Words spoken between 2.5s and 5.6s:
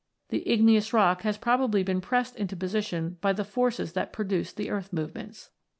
position by the forces that produced the earth movements.